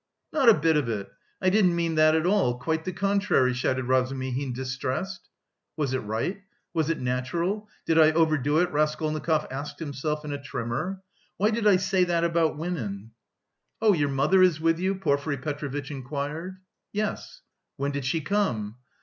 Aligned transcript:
"Not 0.33 0.49
a 0.49 0.55
bit 0.55 0.77
of 0.77 0.89
it! 0.89 1.11
I 1.43 1.51
didn't 1.51 1.75
mean 1.75 1.93
that 1.93 2.15
at 2.15 2.25
all! 2.25 2.57
Quite 2.57 2.85
the 2.85 2.91
contrary!" 2.91 3.53
shouted 3.53 3.83
Razumihin 3.85 4.51
distressed. 4.51 5.29
"Was 5.77 5.93
it 5.93 5.99
right? 5.99 6.41
Was 6.73 6.89
it 6.89 6.97
natural? 6.99 7.69
Did 7.85 7.99
I 7.99 8.09
overdo 8.11 8.57
it?" 8.61 8.71
Raskolnikov 8.71 9.45
asked 9.51 9.77
himself 9.77 10.25
in 10.25 10.33
a 10.33 10.41
tremor. 10.41 11.03
"Why 11.37 11.51
did 11.51 11.67
I 11.67 11.75
say 11.75 12.03
that 12.05 12.23
about 12.23 12.57
women?" 12.57 13.11
"Oh, 13.79 13.93
your 13.93 14.09
mother 14.09 14.41
is 14.41 14.59
with 14.59 14.79
you?" 14.79 14.95
Porfiry 14.95 15.37
Petrovitch 15.37 15.91
inquired. 15.91 16.57
"Yes." 16.91 17.41
"When 17.77 17.91
did 17.91 18.03
she 18.03 18.21
come?" 18.21 18.77